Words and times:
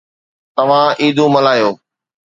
توهان 0.57 0.95
عيدون 0.99 1.31
ملهايو 1.33 1.79